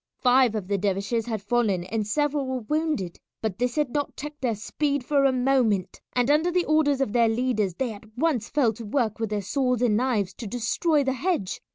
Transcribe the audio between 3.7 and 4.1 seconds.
had